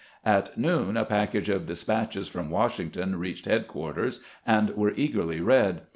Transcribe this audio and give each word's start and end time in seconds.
At 0.25 0.57
noon 0.57 0.97
a 0.97 1.05
package 1.05 1.47
of 1.47 1.67
despatches 1.67 2.27
from 2.27 2.49
Washington 2.49 3.17
reached 3.19 3.45
headquarters, 3.45 4.21
and 4.47 4.71
were 4.71 4.93
eagerly 4.95 5.41
read. 5.41 5.81